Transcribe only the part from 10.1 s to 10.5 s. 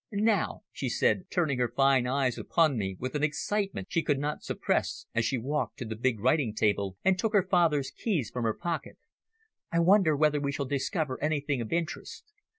whether